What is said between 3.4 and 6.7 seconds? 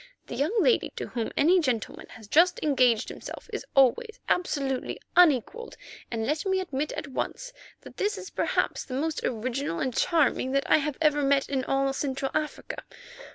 is always absolutely unequalled, and, let me